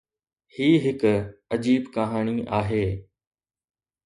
هي 0.55 0.69
هڪ 0.85 1.01
عجيب 1.57 1.85
ڪهاڻي 1.99 2.35
آهي. 2.63 2.83